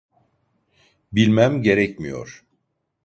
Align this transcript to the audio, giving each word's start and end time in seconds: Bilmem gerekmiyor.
Bilmem 1.11 1.61
gerekmiyor. 1.63 2.45